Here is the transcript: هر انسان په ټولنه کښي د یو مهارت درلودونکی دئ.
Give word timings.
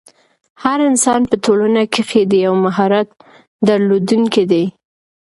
هر 0.63 0.79
انسان 0.89 1.21
په 1.29 1.35
ټولنه 1.45 1.81
کښي 1.93 2.23
د 2.27 2.33
یو 2.45 2.53
مهارت 2.65 3.07
درلودونکی 3.67 4.43
دئ. 4.51 4.65